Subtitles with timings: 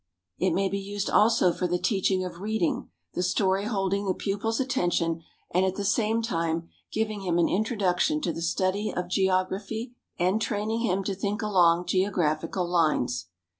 [0.39, 4.59] It may be used also for the teaching of reading, the story holding the pupil's
[4.59, 9.93] attention and at the same time giving him an introduction to the study of geography
[10.17, 13.27] and training him to think along geographical lines.